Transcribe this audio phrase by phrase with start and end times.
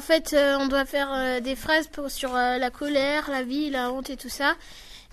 [0.00, 3.70] fait, euh, on doit faire euh, des phrases pour, sur euh, la colère, la vie,
[3.70, 4.54] la honte et tout ça.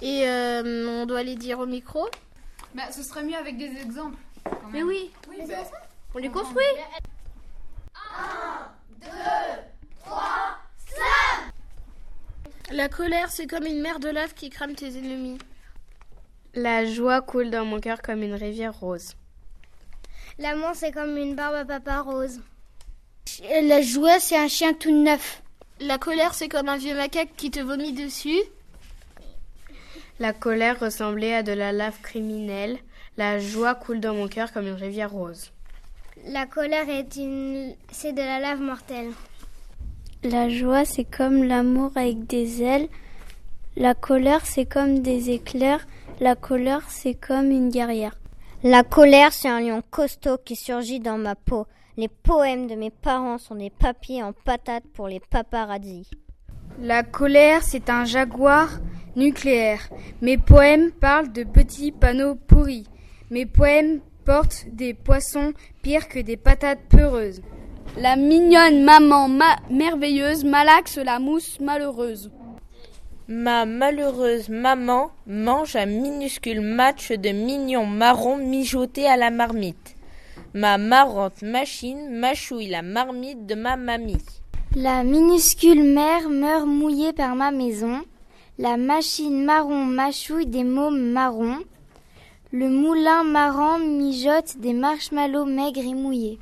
[0.02, 2.08] Et euh, on doit les dire au micro.
[2.76, 4.18] Bah, ce serait mieux avec des exemples.
[4.44, 5.56] quand Mais oui, Oui, bah,
[6.16, 6.64] on les construit.
[12.72, 15.38] La colère, c'est comme une mer de lave qui crame tes ennemis.
[16.56, 19.16] La joie coule dans mon cœur comme une rivière rose.
[20.40, 22.40] L'amour, c'est comme une barbe à papa rose.
[23.42, 25.42] La joie, c'est un chien tout neuf.
[25.80, 28.40] La colère, c'est comme un vieux macaque qui te vomit dessus.
[30.20, 32.78] La colère ressemblait à de la lave criminelle.
[33.18, 35.52] La joie coule dans mon cœur comme une rivière rose.
[36.28, 39.12] La colère est une, c'est de la lave mortelle.
[40.24, 42.88] La joie, c'est comme l'amour avec des ailes.
[43.76, 45.86] La colère, c'est comme des éclairs.
[46.20, 48.16] La colère, c'est comme une guerrière.
[48.64, 51.66] La colère, c'est un lion costaud qui surgit dans ma peau.
[51.96, 56.10] Les poèmes de mes parents sont des papiers en patates pour les paparazzis.
[56.82, 58.80] La colère, c'est un jaguar
[59.16, 59.90] nucléaire.
[60.22, 62.88] Mes poèmes parlent de petits panneaux pourris.
[63.30, 67.42] Mes poèmes portent des poissons pires que des patates peureuses.
[67.98, 72.32] La mignonne maman ma merveilleuse malaxe la mousse malheureuse.
[73.28, 79.83] Ma malheureuse maman mange un minuscule match de mignons marrons mijotés à la marmite.
[80.54, 84.18] Ma marrante machine mâchouille la marmite de ma mamie.
[84.76, 88.02] La minuscule mère meurt mouillée par ma maison.
[88.60, 91.58] La machine marron mâchouille des mômes marrons.
[92.52, 96.40] Le moulin marrant mijote des marshmallows maigres et mouillés.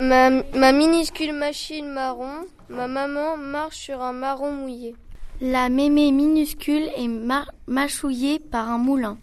[0.00, 4.94] Ma, ma minuscule machine marron, ma maman marche sur un marron mouillé.
[5.40, 9.16] La mémé minuscule est mar- mâchouillée par un moulin.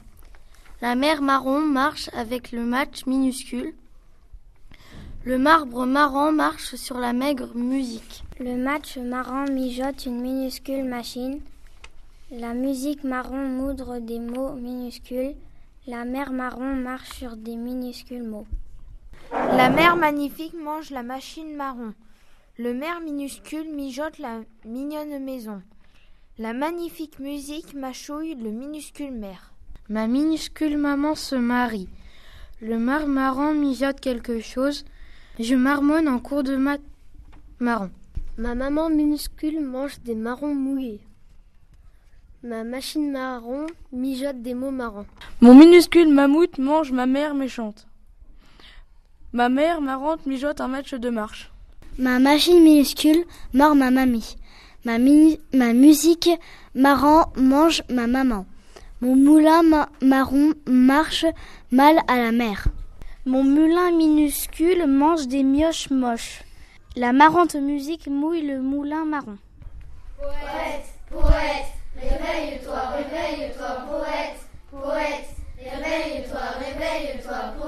[0.81, 3.73] La mère marron marche avec le match minuscule.
[5.27, 8.23] Le marbre marron marche sur la maigre musique.
[8.39, 11.41] Le match marron mijote une minuscule machine.
[12.31, 15.35] La musique marron moudre des mots minuscules.
[15.85, 18.47] La mer marron marche sur des minuscules mots.
[19.33, 21.93] La mère magnifique mange la machine marron.
[22.57, 25.61] Le maire minuscule mijote la mignonne maison.
[26.37, 29.51] La magnifique musique mâchouille le minuscule maire.
[29.89, 31.89] Ma minuscule maman se marie.
[32.61, 34.85] Le marmaran mijote quelque chose.
[35.39, 36.81] Je marmonne en cours de maths
[37.59, 37.91] marron.
[38.37, 41.01] Ma maman minuscule mange des marrons mouillés.
[42.43, 45.05] Ma machine marron mijote des mots marrons.
[45.41, 47.87] Mon minuscule mammouth mange ma mère méchante.
[49.33, 51.51] Ma mère marrante mijote un match de marche.
[51.99, 54.35] Ma machine minuscule mord ma mamie.
[54.85, 56.29] Ma, mini- ma musique
[56.73, 58.45] marrant mange ma maman.
[59.01, 61.25] Mon moulin ma- marron marche
[61.71, 62.67] mal à la mer.
[63.27, 66.43] Mon moulin minuscule mange des mioches moches.
[66.95, 69.37] La marrante musique mouille le moulin marron.
[70.17, 74.39] Poète, poète, réveille-toi, réveille-toi, poète,
[74.71, 75.29] poète,
[75.59, 77.66] réveille-toi, réveille-toi, poète.